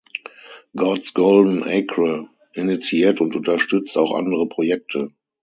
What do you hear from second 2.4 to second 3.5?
initiiert und